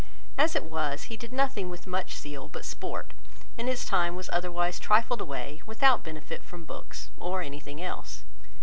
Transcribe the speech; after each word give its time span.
As 0.35 0.55
it 0.55 0.63
was, 0.63 1.03
he 1.13 1.15
did 1.15 1.31
nothing 1.31 1.69
with 1.69 1.85
much 1.85 2.17
zeal, 2.17 2.47
but 2.49 2.65
sport; 2.65 3.13
and 3.55 3.67
his 3.67 3.85
time 3.85 4.15
was 4.15 4.31
otherwise 4.33 4.79
trifled 4.79 5.21
away, 5.21 5.61
without 5.67 6.03
benefit 6.03 6.43
from 6.43 6.65
books 6.65 7.11
or 7.19 7.43
anything 7.43 7.79
else. 7.83 8.23